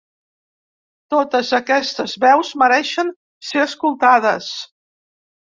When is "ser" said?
3.51-3.63